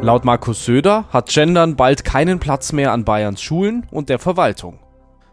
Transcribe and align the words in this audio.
Laut 0.00 0.24
Markus 0.24 0.64
Söder 0.64 1.06
hat 1.10 1.28
Gendern 1.28 1.74
bald 1.74 2.04
keinen 2.04 2.38
Platz 2.38 2.72
mehr 2.72 2.92
an 2.92 3.04
Bayerns 3.04 3.42
Schulen 3.42 3.84
und 3.90 4.08
der 4.08 4.20
Verwaltung. 4.20 4.78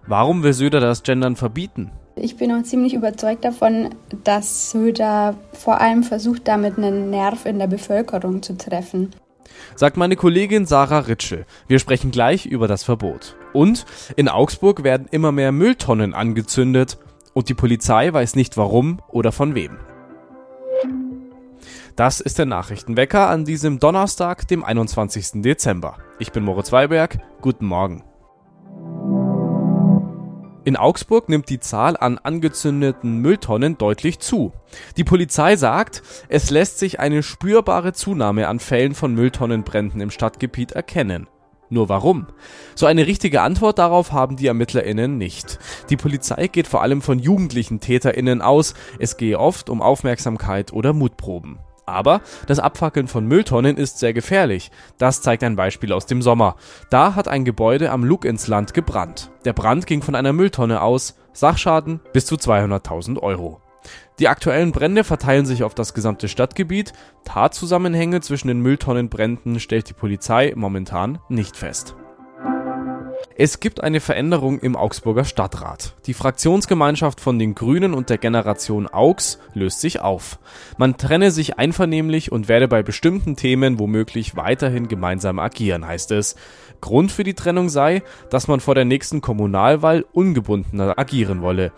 Warum 0.08 0.42
will 0.42 0.54
Söder 0.54 0.80
das 0.80 1.04
Gendern 1.04 1.36
verbieten? 1.36 1.92
Ich 2.16 2.36
bin 2.38 2.52
auch 2.52 2.64
ziemlich 2.64 2.96
überzeugt 2.96 3.46
davon, 3.46 3.90
dass 4.24 4.72
Söder 4.72 5.36
vor 5.54 5.82
allem 5.82 6.02
versucht, 6.02 6.48
damit 6.48 6.78
einen 6.78 7.12
Nerv 7.12 7.46
in 7.46 7.60
der 7.60 7.68
Bevölkerung 7.68 8.42
zu 8.42 8.58
treffen. 8.58 9.12
Sagt 9.76 9.98
meine 9.98 10.16
Kollegin 10.16 10.66
Sarah 10.66 11.00
Ritschel. 11.00 11.46
Wir 11.68 11.78
sprechen 11.78 12.10
gleich 12.10 12.48
über 12.48 12.68
das 12.68 12.84
Verbot. 12.84 13.36
Und 13.54 13.86
in 14.16 14.30
Augsburg 14.30 14.84
werden 14.84 15.08
immer 15.12 15.32
mehr 15.32 15.52
Mülltonnen 15.52 16.16
angezündet 16.16 16.98
und 17.34 17.50
die 17.50 17.54
Polizei 17.54 18.12
weiß 18.12 18.36
nicht 18.36 18.58
warum 18.58 19.00
oder 19.10 19.32
von 19.32 19.54
wem. 19.54 19.78
Das 21.96 22.20
ist 22.20 22.38
der 22.40 22.46
Nachrichtenwecker 22.46 23.30
an 23.30 23.46
diesem 23.46 23.80
Donnerstag, 23.80 24.50
dem 24.50 24.66
21. 24.66 25.42
Dezember. 25.42 25.96
Ich 26.20 26.34
bin 26.34 26.44
Moritz 26.44 26.74
Weiberg. 26.74 27.20
Guten 27.40 27.66
Morgen. 27.66 28.04
In 30.66 30.76
Augsburg 30.76 31.30
nimmt 31.30 31.48
die 31.48 31.62
Zahl 31.62 31.96
an 31.96 32.18
angezündeten 32.18 33.20
Mülltonnen 33.20 33.78
deutlich 33.78 34.20
zu. 34.20 34.52
Die 34.98 35.06
Polizei 35.06 35.56
sagt, 35.56 36.04
es 36.28 36.50
lässt 36.50 36.80
sich 36.80 37.00
eine 37.00 37.24
spürbare 37.24 37.94
Zunahme 37.94 38.50
an 38.50 38.60
Fällen 38.60 38.94
von 38.94 39.14
Mülltonnenbränden 39.14 40.02
im 40.02 40.12
Stadtgebiet 40.12 40.74
erkennen. 40.74 41.28
Nur 41.70 41.88
warum? 41.88 42.28
So 42.76 42.88
eine 42.88 43.08
richtige 43.08 43.42
Antwort 43.42 43.80
darauf 43.80 44.12
haben 44.12 44.36
die 44.36 44.48
ErmittlerInnen 44.48 45.18
nicht. 45.18 45.60
Die 45.90 45.98
Polizei 45.98 46.48
geht 46.48 46.68
vor 46.68 46.82
allem 46.82 47.02
von 47.02 47.20
jugendlichen 47.20 47.80
TäterInnen 47.80 48.42
aus. 48.42 48.74
Es 49.00 49.16
gehe 49.16 49.40
oft 49.40 49.70
um 49.70 49.82
Aufmerksamkeit 49.82 50.74
oder 50.74 50.92
Mutproben. 50.92 51.60
Aber 51.86 52.22
das 52.48 52.60
Abfackeln 52.60 53.08
von 53.08 53.26
Mülltonnen 53.26 53.78
ist 53.78 54.00
sehr 54.00 54.14
gefährlich. 54.14 54.72
Das 54.98 55.22
zeigt 55.22 55.44
ein 55.44 55.56
Beispiel 55.56 55.94
aus 55.94 56.06
dem 56.06 56.22
Sommer. 56.22 56.56
Da 56.90 57.16
hat 57.16 57.28
ein 57.28 57.46
Gebäude 57.46 57.92
am 57.92 58.04
Lug 58.04 58.26
ins 58.26 58.48
Land 58.48 58.74
gebrannt. 58.74 59.32
Der 59.46 59.54
Brand 59.54 59.86
ging 59.88 60.02
von 60.02 60.16
einer 60.16 60.34
Mülltonne 60.34 60.82
aus. 60.82 61.16
Sachschaden 61.34 62.00
bis 62.14 62.26
zu 62.26 62.36
200.000 62.36 63.20
Euro. 63.20 63.62
Die 64.20 64.30
aktuellen 64.30 64.72
Brände 64.72 65.04
verteilen 65.04 65.46
sich 65.46 65.64
auf 65.64 65.76
das 65.76 65.94
gesamte 65.94 66.28
Stadtgebiet. 66.28 66.94
Tatzusammenhänge 67.26 68.22
zwischen 68.22 68.48
den 68.48 68.62
Mülltonnenbränden 68.62 69.60
stellt 69.60 69.90
die 69.90 69.94
Polizei 69.94 70.54
momentan 70.56 71.20
nicht 71.28 71.58
fest. 71.58 71.96
Es 73.38 73.60
gibt 73.60 73.84
eine 73.84 74.00
Veränderung 74.00 74.60
im 74.60 74.78
Augsburger 74.78 75.26
Stadtrat. 75.26 75.96
Die 76.06 76.14
Fraktionsgemeinschaft 76.14 77.20
von 77.20 77.38
den 77.38 77.54
Grünen 77.54 77.94
und 77.94 78.10
der 78.10 78.18
Generation 78.18 78.88
Augs 78.88 79.40
löst 79.54 79.82
sich 79.82 80.00
auf. 80.00 80.40
Man 80.78 80.96
trenne 80.96 81.32
sich 81.32 81.60
einvernehmlich 81.60 82.32
und 82.32 82.48
werde 82.48 82.70
bei 82.70 82.82
bestimmten 82.82 83.36
Themen 83.36 83.78
womöglich 83.78 84.38
weiterhin 84.38 84.88
gemeinsam 84.88 85.40
agieren, 85.40 85.86
heißt 85.86 86.12
es. 86.12 86.38
Grund 86.80 87.12
für 87.12 87.26
die 87.26 87.34
Trennung 87.34 87.68
sei, 87.68 88.04
dass 88.30 88.48
man 88.48 88.62
vor 88.62 88.74
der 88.74 88.86
nächsten 88.86 89.20
Kommunalwahl 89.20 90.06
ungebundener 90.14 90.98
agieren 90.98 91.42
wolle. 91.42 91.74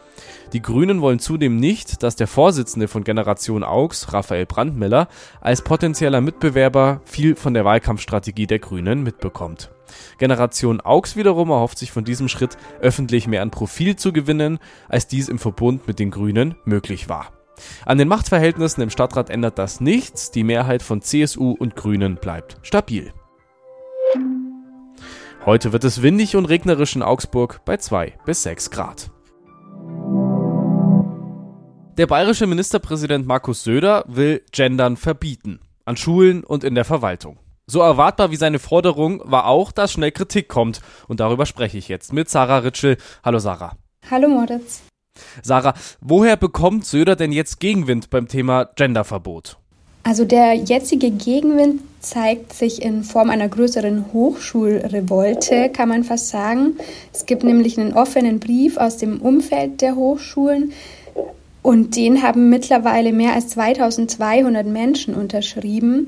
Die 0.54 0.62
Grünen 0.62 1.02
wollen 1.02 1.18
zudem 1.18 1.58
nicht, 1.58 2.04
dass 2.04 2.16
der 2.16 2.28
Vorsitzende 2.28 2.88
von 2.88 3.04
Generation 3.04 3.64
Augs, 3.64 4.14
Raphael 4.14 4.46
Brandmiller, 4.46 5.08
als 5.42 5.64
potenzieller 5.64 6.22
Mitbewerber 6.22 7.02
viel 7.06 7.36
von 7.36 7.56
der 7.56 7.66
Wahlkampfstrategie 7.66 8.46
der 8.46 8.60
Grünen 8.60 9.02
mitbekommt. 9.02 9.72
Generation 10.18 10.82
Augs 10.82 11.16
wiederum 11.16 11.50
erhofft 11.50 11.78
sich 11.78 11.92
von 11.92 12.06
diesem 12.06 12.28
Schritt 12.28 12.58
öffentlich 12.82 13.28
mehr 13.28 13.42
an 13.42 13.52
Profil 13.52 13.96
zu 13.96 14.14
gewinnen, 14.14 14.60
als 14.90 15.08
dies 15.08 15.30
im 15.30 15.40
Verbund 15.40 15.88
mit 15.88 16.00
den 16.00 16.12
Grünen 16.12 16.56
möglich 16.66 17.10
war. 17.10 17.32
An 17.86 17.98
den 17.98 18.08
Machtverhältnissen 18.08 18.84
im 18.84 18.90
Stadtrat 18.90 19.30
ändert 19.30 19.58
das 19.58 19.82
nichts, 19.82 20.32
die 20.32 20.44
Mehrheit 20.44 20.84
von 20.84 21.02
CSU 21.02 21.52
und 21.52 21.76
Grünen 21.76 22.16
bleibt 22.16 22.58
stabil. 22.62 23.12
Heute 25.46 25.72
wird 25.72 25.84
es 25.86 26.02
windig 26.02 26.36
und 26.36 26.46
regnerisch 26.46 26.96
in 26.96 27.02
Augsburg 27.02 27.62
bei 27.64 27.78
2 27.78 28.14
bis 28.26 28.44
6 28.44 28.70
Grad. 28.70 29.12
Der 31.98 32.06
bayerische 32.06 32.46
Ministerpräsident 32.46 33.26
Markus 33.26 33.64
Söder 33.64 34.04
will 34.08 34.44
Gendern 34.52 34.98
verbieten, 34.98 35.62
an 35.86 35.98
Schulen 35.98 36.44
und 36.44 36.64
in 36.64 36.76
der 36.76 36.86
Verwaltung. 36.86 37.40
So 37.70 37.82
erwartbar 37.82 38.32
wie 38.32 38.38
seine 38.38 38.60
Forderung 38.60 39.22
war 39.26 39.46
auch, 39.46 39.74
dass 39.74 39.92
schnell 39.92 40.14
Kritik 40.14 40.48
kommt. 40.48 40.80
Und 41.10 41.20
darüber 41.20 41.46
spreche 41.46 41.78
ich 41.78 41.90
jetzt 41.90 42.14
mit 42.14 42.30
Sarah 42.30 42.60
Ritschel. 42.60 42.96
Hallo 43.26 43.40
Sarah. 43.40 43.74
Hallo 44.10 44.30
Moritz. 44.30 44.84
Sarah, 45.44 45.74
woher 46.00 46.38
bekommt 46.38 46.86
Söder 46.86 47.18
denn 47.18 47.34
jetzt 47.34 47.60
Gegenwind 47.60 48.10
beim 48.10 48.30
Thema 48.30 48.64
Genderverbot? 48.64 49.58
Also 50.04 50.24
der 50.24 50.54
jetzige 50.54 51.12
Gegenwind 51.12 51.82
zeigt 52.00 52.54
sich 52.54 52.82
in 52.82 53.04
Form 53.04 53.30
einer 53.30 53.50
größeren 53.50 54.14
Hochschulrevolte, 54.14 55.70
kann 55.70 55.90
man 55.90 56.06
fast 56.06 56.30
sagen. 56.30 56.78
Es 57.12 57.26
gibt 57.26 57.44
nämlich 57.44 57.78
einen 57.78 57.92
offenen 57.92 58.40
Brief 58.40 58.78
aus 58.78 58.96
dem 58.96 59.20
Umfeld 59.20 59.82
der 59.82 59.98
Hochschulen 59.98 60.72
und 61.64 61.98
den 61.98 62.24
haben 62.24 62.48
mittlerweile 62.48 63.12
mehr 63.12 63.34
als 63.34 63.50
2200 63.50 64.66
Menschen 64.66 65.16
unterschrieben. 65.16 66.08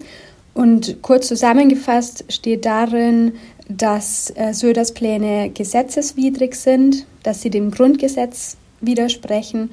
Und 0.59 1.01
kurz 1.01 1.29
zusammengefasst 1.29 2.25
steht 2.27 2.65
darin, 2.65 3.31
dass 3.69 4.29
äh, 4.35 4.53
Söders 4.53 4.93
Pläne 4.93 5.51
gesetzeswidrig 5.51 6.53
sind, 6.53 7.05
dass 7.23 7.41
sie 7.41 7.49
dem 7.49 7.71
Grundgesetz 7.71 8.57
widersprechen 8.81 9.69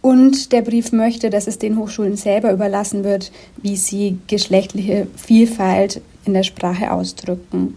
und 0.00 0.52
der 0.52 0.62
Brief 0.62 0.90
möchte, 0.90 1.28
dass 1.28 1.48
es 1.48 1.58
den 1.58 1.76
Hochschulen 1.76 2.16
selber 2.16 2.50
überlassen 2.50 3.04
wird, 3.04 3.30
wie 3.60 3.76
sie 3.76 4.16
geschlechtliche 4.26 5.06
Vielfalt 5.16 6.00
in 6.24 6.32
der 6.32 6.44
Sprache 6.44 6.92
ausdrücken. 6.92 7.74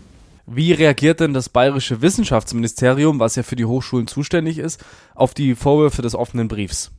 Wie 0.48 0.72
reagiert 0.72 1.20
denn 1.20 1.34
das 1.34 1.50
bayerische 1.50 2.02
Wissenschaftsministerium, 2.02 3.20
was 3.20 3.36
ja 3.36 3.44
für 3.44 3.58
die 3.58 3.66
Hochschulen 3.66 4.08
zuständig 4.08 4.60
ist, 4.60 4.80
auf 5.14 5.34
die 5.34 5.56
Vorwürfe 5.56 6.02
des 6.02 6.16
offenen 6.16 6.48
Briefs? 6.48 6.90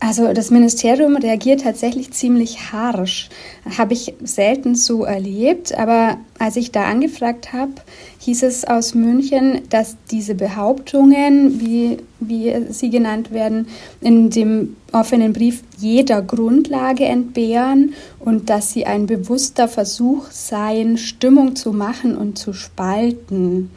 Also 0.00 0.32
das 0.34 0.50
Ministerium 0.50 1.16
reagiert 1.16 1.62
tatsächlich 1.62 2.10
ziemlich 2.12 2.72
harsch. 2.72 3.30
Habe 3.78 3.94
ich 3.94 4.14
selten 4.22 4.74
so 4.74 5.04
erlebt, 5.04 5.72
aber 5.78 6.18
als 6.38 6.56
ich 6.56 6.72
da 6.72 6.84
angefragt 6.84 7.54
habe, 7.54 7.72
hieß 8.18 8.42
es 8.42 8.66
aus 8.66 8.94
München, 8.94 9.62
dass 9.70 9.96
diese 10.10 10.34
Behauptungen, 10.34 11.60
wie, 11.60 11.98
wie 12.20 12.54
sie 12.70 12.90
genannt 12.90 13.32
werden, 13.32 13.68
in 14.02 14.28
dem 14.28 14.76
offenen 14.92 15.32
Brief 15.32 15.62
jeder 15.78 16.20
Grundlage 16.20 17.06
entbehren 17.06 17.94
und 18.18 18.50
dass 18.50 18.72
sie 18.72 18.84
ein 18.84 19.06
bewusster 19.06 19.68
Versuch 19.68 20.30
seien, 20.30 20.98
Stimmung 20.98 21.56
zu 21.56 21.72
machen 21.72 22.16
und 22.16 22.38
zu 22.38 22.52
spalten. 22.52 23.70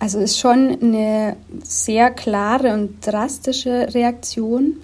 Also 0.00 0.18
ist 0.18 0.38
schon 0.38 0.76
eine 0.80 1.36
sehr 1.62 2.10
klare 2.10 2.72
und 2.72 3.04
drastische 3.04 3.94
Reaktion. 3.94 4.76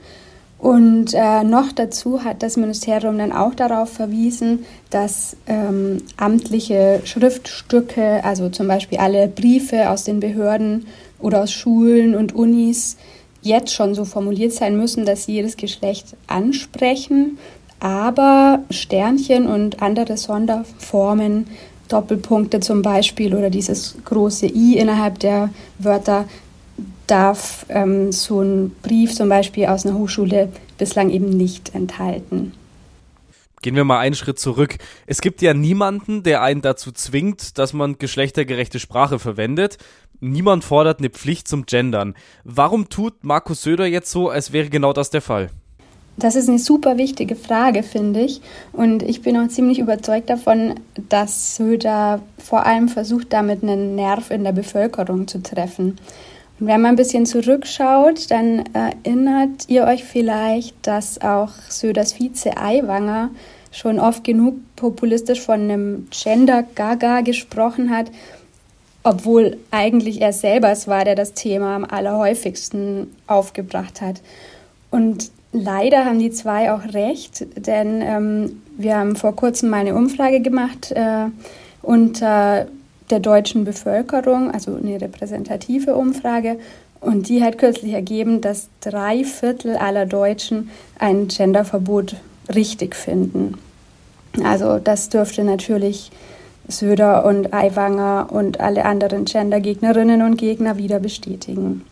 Und 0.65 1.13
äh, 1.13 1.45
noch 1.45 1.73
dazu 1.73 2.25
hat 2.25 2.43
das 2.43 2.57
Ministerium 2.57 3.19
dann 3.19 3.33
auch 3.33 3.55
darauf 3.55 3.91
verwiesen, 3.91 4.65
dass 4.89 5.37
ähm, 5.47 5.99
amtliche 6.17 7.03
Schriftstücke, 7.05 8.25
also 8.25 8.49
zum 8.49 8.67
Beispiel 8.67 8.97
alle 8.97 9.29
Briefe 9.29 9.91
aus 9.91 10.05
den 10.05 10.21
Behörden 10.21 10.87
oder 11.19 11.43
aus 11.43 11.53
Schulen 11.53 12.15
und 12.15 12.35
Unis, 12.35 12.97
jetzt 13.43 13.75
schon 13.75 13.95
so 13.95 14.07
formuliert 14.07 14.53
sein 14.53 14.79
müssen, 14.79 15.05
dass 15.05 15.27
sie 15.27 15.33
jedes 15.33 15.59
Geschlecht 15.59 16.17
ansprechen, 16.29 17.37
aber 17.79 18.61
Sternchen 18.71 19.47
und 19.47 19.83
andere 19.83 20.17
Sonderformen, 20.17 21.47
Doppelpunkte 21.89 22.61
zum 22.61 22.81
Beispiel 22.81 23.35
oder 23.35 23.51
dieses 23.51 23.97
große 24.07 24.47
I 24.47 24.79
innerhalb 24.79 25.19
der 25.19 25.51
Wörter 25.79 26.25
darf 27.07 27.67
ähm, 27.69 28.13
so 28.13 28.41
ein 28.41 28.71
Brief 28.83 29.15
zum 29.15 29.29
Beispiel 29.29 29.67
aus 29.67 29.85
einer 29.85 29.99
Hochschule 29.99 30.51
bislang 30.79 31.11
eben 31.11 31.31
nicht 31.31 31.75
enthalten. 31.75 32.53
Gehen 33.63 33.77
wir 33.77 33.85
mal 33.85 33.99
einen 33.99 34.15
Schritt 34.15 34.39
zurück. 34.39 34.77
Es 35.07 35.23
gibt 35.23 35.41
ja 35.41 35.55
niemanden, 35.55 36.23
der 36.23 36.43
einen 36.43 36.61
dazu 36.61 36.93
zwingt, 36.93 37.57
dass 37.57 37.73
man 37.73 37.97
geschlechtergerechte 37.97 38.79
Sprache 38.79 39.19
verwendet. 39.19 39.79
Niemand 40.21 40.65
fordert 40.65 40.99
eine 40.99 41.09
Pflicht 41.09 41.49
zum 41.49 41.65
Gendern. 41.65 42.15
Warum 42.45 42.89
tut 42.91 43.25
Markus 43.25 43.63
Söder 43.63 43.87
jetzt 43.87 44.11
so, 44.11 44.29
als 44.29 44.53
wäre 44.53 44.69
genau 44.69 44.93
das 44.93 45.11
der 45.11 45.23
Fall? 45.23 45.51
Das 46.17 46.37
ist 46.37 46.49
eine 46.49 46.59
super 46.59 46.97
wichtige 46.97 47.35
Frage, 47.35 47.83
finde 47.83 48.21
ich. 48.21 48.41
Und 48.73 49.03
ich 49.03 49.23
bin 49.23 49.37
auch 49.37 49.49
ziemlich 49.49 49.79
überzeugt 49.81 50.31
davon, 50.31 50.75
dass 51.09 51.57
Söder 51.57 52.21
vor 52.39 52.67
allem 52.67 52.89
versucht, 52.89 53.33
damit 53.33 53.63
einen 53.63 53.97
Nerv 53.97 54.31
in 54.31 54.45
der 54.45 54.53
Bevölkerung 54.53 55.27
zu 55.27 55.43
treffen. 55.43 55.99
Wenn 56.61 56.81
man 56.81 56.93
ein 56.93 56.97
bisschen 56.97 57.27
zurückschaut, 57.27 58.31
dann 58.31 58.65
erinnert 58.73 59.69
ihr 59.69 59.85
euch 59.85 60.05
vielleicht, 60.05 60.87
dass 60.87 61.21
auch 61.21 61.51
Söders 61.69 62.19
Vize 62.19 62.57
Aiwanger 62.57 63.31
schon 63.73 63.99
oft 63.99 64.23
genug 64.23 64.55
populistisch 64.77 65.41
von 65.41 65.63
einem 65.63 66.07
Gender-Gaga 66.11 67.23
gesprochen 67.23 67.91
hat, 67.91 68.11
obwohl 69.03 69.57
eigentlich 69.73 70.21
er 70.21 70.33
selber 70.33 70.71
es 70.71 70.87
war, 70.87 71.05
der 71.05 71.17
das 71.17 71.35
Thema 71.35 71.75
am 71.75 71.85
allerhäufigsten 71.85 73.09
aufgebracht 73.27 74.01
hat. 74.01 74.23
Und 74.91 75.33
leider 75.53 76.05
haben 76.05 76.21
die 76.21 76.31
zwei 76.31 76.73
auch 76.73 76.85
recht, 76.95 77.47
denn 77.67 78.01
ähm, 78.01 78.63
wir 78.77 78.97
haben 78.97 79.17
vor 79.17 79.35
kurzem 79.35 79.71
mal 79.71 79.79
eine 79.81 79.95
Umfrage 79.97 80.41
gemacht, 80.41 80.93
äh, 80.93 81.27
unter 81.83 82.69
der 83.11 83.21
deutschen 83.21 83.65
Bevölkerung, 83.65 84.51
also 84.51 84.75
eine 84.75 85.01
repräsentative 85.01 85.95
Umfrage. 85.95 86.59
Und 87.01 87.29
die 87.29 87.43
hat 87.43 87.59
kürzlich 87.59 87.93
ergeben, 87.93 88.41
dass 88.41 88.69
drei 88.81 89.25
Viertel 89.25 89.77
aller 89.77 90.07
Deutschen 90.07 90.71
ein 90.99 91.29
Genderverbot 91.29 92.17
richtig 92.55 92.97
finden. 92.97 93.59
Also 94.43 94.79
das 94.79 95.11
dürfte 95.11 95.45
natürlich 95.45 96.11
Söder 96.67 97.25
und 97.27 97.53
Aiwanger 97.53 98.29
und 98.31 98.61
alle 98.61 98.85
anderen 98.85 99.27
Gendergegnerinnen 99.27 100.23
und 100.23 100.37
Gegner 100.37 100.79
wieder 100.79 100.99
bestätigen. 100.99 101.85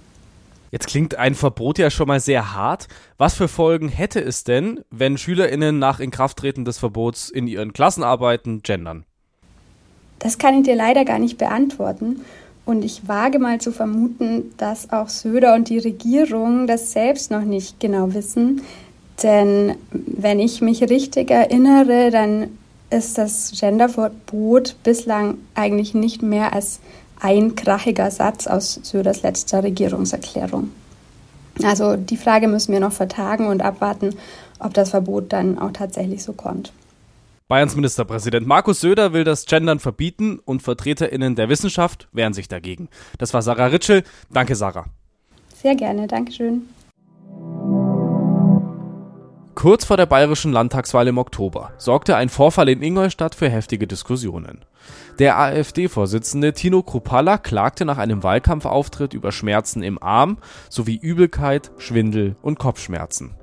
Jetzt 0.70 0.86
klingt 0.86 1.16
ein 1.16 1.34
Verbot 1.34 1.76
ja 1.78 1.90
schon 1.90 2.08
mal 2.08 2.20
sehr 2.20 2.54
hart. 2.54 2.88
Was 3.18 3.34
für 3.34 3.48
Folgen 3.48 3.90
hätte 3.90 4.20
es 4.20 4.42
denn, 4.44 4.80
wenn 4.90 5.18
SchülerInnen 5.18 5.78
nach 5.78 6.00
Inkrafttreten 6.00 6.64
des 6.64 6.78
Verbots 6.78 7.28
in 7.28 7.46
ihren 7.46 7.74
Klassenarbeiten 7.74 8.62
gendern? 8.62 9.04
Das 10.22 10.38
kann 10.38 10.56
ich 10.56 10.62
dir 10.62 10.76
leider 10.76 11.04
gar 11.04 11.18
nicht 11.18 11.36
beantworten. 11.36 12.20
Und 12.64 12.84
ich 12.84 13.08
wage 13.08 13.40
mal 13.40 13.60
zu 13.60 13.72
vermuten, 13.72 14.52
dass 14.56 14.92
auch 14.92 15.08
Söder 15.08 15.54
und 15.54 15.68
die 15.68 15.80
Regierung 15.80 16.68
das 16.68 16.92
selbst 16.92 17.32
noch 17.32 17.42
nicht 17.42 17.80
genau 17.80 18.14
wissen. 18.14 18.62
Denn 19.24 19.74
wenn 19.90 20.38
ich 20.38 20.60
mich 20.60 20.80
richtig 20.88 21.32
erinnere, 21.32 22.10
dann 22.12 22.56
ist 22.90 23.18
das 23.18 23.52
Genderverbot 23.58 24.76
bislang 24.84 25.38
eigentlich 25.56 25.92
nicht 25.92 26.22
mehr 26.22 26.52
als 26.52 26.78
ein 27.20 27.56
krachiger 27.56 28.12
Satz 28.12 28.46
aus 28.46 28.78
Söders 28.84 29.22
letzter 29.22 29.64
Regierungserklärung. 29.64 30.70
Also 31.64 31.96
die 31.96 32.16
Frage 32.16 32.46
müssen 32.46 32.72
wir 32.72 32.80
noch 32.80 32.92
vertagen 32.92 33.48
und 33.48 33.60
abwarten, 33.60 34.14
ob 34.60 34.72
das 34.72 34.90
Verbot 34.90 35.32
dann 35.32 35.58
auch 35.58 35.72
tatsächlich 35.72 36.22
so 36.22 36.32
kommt. 36.32 36.72
Bayerns 37.52 37.76
Ministerpräsident 37.76 38.46
Markus 38.46 38.80
Söder 38.80 39.12
will 39.12 39.24
das 39.24 39.44
Gendern 39.44 39.78
verbieten 39.78 40.38
und 40.42 40.62
VertreterInnen 40.62 41.34
der 41.34 41.50
Wissenschaft 41.50 42.08
wehren 42.10 42.32
sich 42.32 42.48
dagegen. 42.48 42.88
Das 43.18 43.34
war 43.34 43.42
Sarah 43.42 43.66
Ritschel. 43.66 44.04
Danke, 44.30 44.54
Sarah. 44.54 44.86
Sehr 45.54 45.74
gerne, 45.74 46.06
Dankeschön. 46.06 46.62
Kurz 49.54 49.84
vor 49.84 49.98
der 49.98 50.06
bayerischen 50.06 50.50
Landtagswahl 50.50 51.06
im 51.08 51.18
Oktober 51.18 51.74
sorgte 51.76 52.16
ein 52.16 52.30
Vorfall 52.30 52.70
in 52.70 52.80
Ingolstadt 52.80 53.34
für 53.34 53.50
heftige 53.50 53.86
Diskussionen. 53.86 54.64
Der 55.18 55.38
AfD-Vorsitzende 55.38 56.54
Tino 56.54 56.82
Kruppalla 56.82 57.36
klagte 57.36 57.84
nach 57.84 57.98
einem 57.98 58.22
Wahlkampfauftritt 58.22 59.12
über 59.12 59.30
Schmerzen 59.30 59.82
im 59.82 60.02
Arm 60.02 60.38
sowie 60.70 60.96
Übelkeit, 60.96 61.70
Schwindel 61.76 62.34
und 62.40 62.58
Kopfschmerzen. 62.58 63.34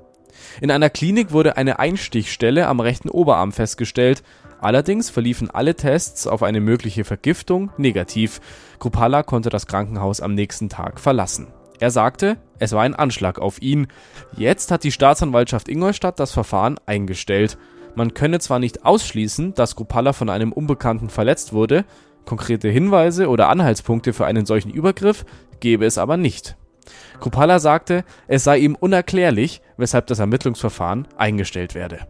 In 0.60 0.70
einer 0.70 0.90
Klinik 0.90 1.32
wurde 1.32 1.56
eine 1.56 1.78
Einstichstelle 1.78 2.66
am 2.66 2.80
rechten 2.80 3.08
Oberarm 3.08 3.52
festgestellt, 3.52 4.22
allerdings 4.60 5.10
verliefen 5.10 5.50
alle 5.50 5.74
Tests 5.74 6.26
auf 6.26 6.42
eine 6.42 6.60
mögliche 6.60 7.04
Vergiftung 7.04 7.70
negativ. 7.76 8.40
Kruppalla 8.78 9.22
konnte 9.22 9.50
das 9.50 9.66
Krankenhaus 9.66 10.20
am 10.20 10.34
nächsten 10.34 10.68
Tag 10.68 11.00
verlassen. 11.00 11.48
Er 11.80 11.90
sagte, 11.90 12.36
es 12.58 12.72
war 12.72 12.82
ein 12.82 12.94
Anschlag 12.94 13.38
auf 13.38 13.62
ihn. 13.62 13.88
Jetzt 14.36 14.70
hat 14.70 14.84
die 14.84 14.92
Staatsanwaltschaft 14.92 15.68
Ingolstadt 15.68 16.20
das 16.20 16.30
Verfahren 16.32 16.78
eingestellt. 16.84 17.56
Man 17.94 18.12
könne 18.12 18.38
zwar 18.38 18.58
nicht 18.58 18.84
ausschließen, 18.84 19.54
dass 19.54 19.76
Kruppalla 19.76 20.12
von 20.12 20.28
einem 20.28 20.52
Unbekannten 20.52 21.08
verletzt 21.08 21.54
wurde, 21.54 21.86
konkrete 22.26 22.68
Hinweise 22.68 23.28
oder 23.28 23.48
Anhaltspunkte 23.48 24.12
für 24.12 24.26
einen 24.26 24.44
solchen 24.44 24.70
Übergriff 24.70 25.24
gebe 25.60 25.86
es 25.86 25.98
aber 25.98 26.16
nicht. 26.16 26.56
Kruppalla 27.20 27.58
sagte, 27.58 28.04
es 28.28 28.44
sei 28.44 28.58
ihm 28.58 28.74
unerklärlich, 28.74 29.60
weshalb 29.76 30.06
das 30.06 30.18
Ermittlungsverfahren 30.18 31.08
eingestellt 31.16 31.74
werde. 31.74 32.06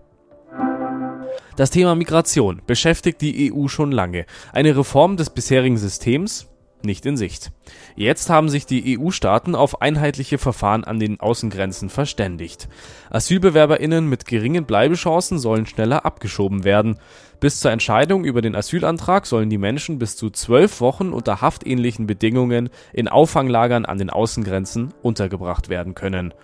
Das 1.56 1.70
Thema 1.70 1.94
Migration 1.94 2.62
beschäftigt 2.66 3.20
die 3.20 3.52
EU 3.52 3.68
schon 3.68 3.92
lange. 3.92 4.24
Eine 4.52 4.76
Reform 4.76 5.16
des 5.16 5.30
bisherigen 5.30 5.76
Systems, 5.76 6.49
nicht 6.84 7.06
in 7.06 7.16
Sicht. 7.16 7.52
Jetzt 7.96 8.30
haben 8.30 8.48
sich 8.48 8.66
die 8.66 8.98
EU-Staaten 8.98 9.54
auf 9.54 9.82
einheitliche 9.82 10.38
Verfahren 10.38 10.84
an 10.84 10.98
den 10.98 11.20
Außengrenzen 11.20 11.88
verständigt. 11.88 12.68
AsylbewerberInnen 13.10 14.08
mit 14.08 14.24
geringen 14.26 14.64
Bleibechancen 14.64 15.38
sollen 15.38 15.66
schneller 15.66 16.04
abgeschoben 16.04 16.64
werden. 16.64 16.98
Bis 17.40 17.60
zur 17.60 17.70
Entscheidung 17.70 18.24
über 18.24 18.42
den 18.42 18.54
Asylantrag 18.54 19.26
sollen 19.26 19.50
die 19.50 19.58
Menschen 19.58 19.98
bis 19.98 20.16
zu 20.16 20.30
zwölf 20.30 20.80
Wochen 20.80 21.12
unter 21.12 21.40
haftähnlichen 21.40 22.06
Bedingungen 22.06 22.68
in 22.92 23.08
Auffanglagern 23.08 23.84
an 23.84 23.98
den 23.98 24.10
Außengrenzen 24.10 24.92
untergebracht 25.02 25.68
werden 25.68 25.94
können. 25.94 26.34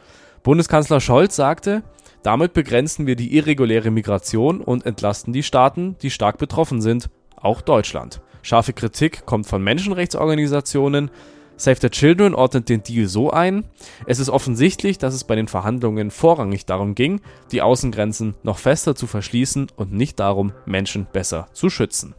Bundeskanzler 0.42 1.00
Scholz 1.00 1.36
sagte, 1.36 1.82
damit 2.22 2.54
begrenzen 2.54 3.06
wir 3.06 3.14
die 3.14 3.36
irreguläre 3.36 3.90
Migration 3.90 4.60
und 4.60 4.86
entlasten 4.86 5.32
die 5.32 5.42
Staaten, 5.42 5.96
die 6.02 6.10
stark 6.10 6.38
betroffen 6.38 6.80
sind, 6.80 7.08
auch 7.36 7.60
Deutschland. 7.60 8.20
Scharfe 8.46 8.72
Kritik 8.72 9.26
kommt 9.26 9.48
von 9.48 9.60
Menschenrechtsorganisationen. 9.64 11.10
Save 11.56 11.78
the 11.81 11.90
Children 11.90 12.32
ordnet 12.32 12.69
den 12.69 12.84
Deal 12.84 13.08
so 13.08 13.32
ein: 13.32 13.64
Es 14.06 14.20
ist 14.20 14.28
offensichtlich, 14.28 14.98
dass 14.98 15.14
es 15.14 15.25
bei 15.25 15.34
den 15.34 15.48
Verhandlungen 15.48 16.12
vorrangig 16.12 16.64
darum 16.64 16.94
ging, 16.94 17.20
die 17.50 17.60
Außengrenzen 17.60 18.37
noch 18.44 18.58
fester 18.58 18.94
zu 18.94 19.08
verschließen 19.08 19.72
und 19.75 19.93
nicht 19.93 20.20
darum, 20.20 20.52
Menschen 20.64 21.08
besser 21.12 21.48
zu 21.54 21.70
schützen. 21.70 22.14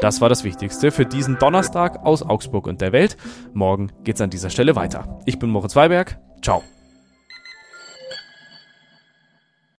Das 0.00 0.20
war 0.20 0.28
das 0.28 0.42
Wichtigste 0.42 0.90
für 0.90 1.06
diesen 1.06 1.38
Donnerstag 1.38 2.04
aus 2.04 2.24
Augsburg 2.24 2.66
und 2.66 2.80
der 2.80 2.90
Welt. 2.90 3.16
Morgen 3.52 3.92
geht's 4.02 4.20
an 4.20 4.30
dieser 4.30 4.50
Stelle 4.50 4.74
weiter. 4.74 5.20
Ich 5.26 5.38
bin 5.38 5.50
Moritz 5.50 5.76
Weiberg. 5.76 6.18
Ciao. 6.42 6.64